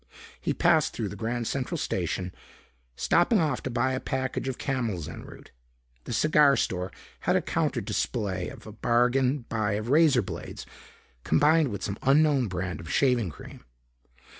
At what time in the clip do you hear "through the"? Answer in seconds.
0.93-1.15